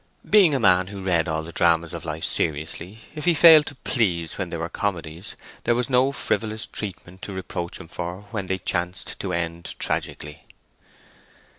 [0.27, 3.75] Being a man who read all the dramas of life seriously, if he failed to
[3.75, 8.47] please when they were comedies, there was no frivolous treatment to reproach him for when
[8.47, 10.45] they chanced to end tragically.